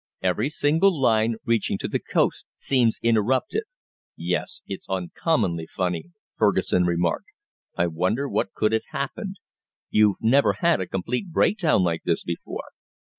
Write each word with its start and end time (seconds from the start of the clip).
Every 0.23 0.49
single 0.49 0.99
line 0.99 1.35
reaching 1.45 1.77
to 1.77 1.87
the 1.87 1.99
coast 1.99 2.47
seems 2.57 2.97
interrupted." 3.03 3.65
"Yes. 4.17 4.63
It's 4.65 4.89
uncommonly 4.89 5.67
funny," 5.67 6.05
Fergusson 6.39 6.85
remarked. 6.87 7.27
"I 7.77 7.85
wonder 7.85 8.27
what 8.27 8.51
could 8.53 8.71
have 8.71 8.81
happened. 8.89 9.35
You've 9.91 10.17
never 10.23 10.53
had 10.53 10.81
a 10.81 10.87
complete 10.87 11.31
breakdown 11.31 11.83
like 11.83 12.01
this 12.03 12.23
before?" 12.23 12.63